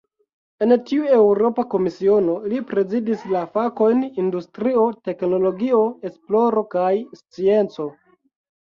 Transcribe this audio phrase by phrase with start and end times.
[0.65, 6.93] En tiu Eŭropa Komisiono, li prezidis la fakojn "industrio, teknologio, esploro kaj
[7.23, 7.93] scienco".